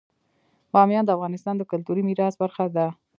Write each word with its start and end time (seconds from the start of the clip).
بامیان 0.73 1.03
د 1.05 1.09
افغانستان 1.17 1.55
د 1.57 1.63
کلتوري 1.71 2.03
میراث 2.07 2.35
برخه 2.41 2.65
ده. 2.75 2.87